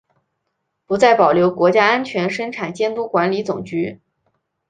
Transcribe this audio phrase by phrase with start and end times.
[0.87, 3.99] 不再保留国家安全生产监督管理总局。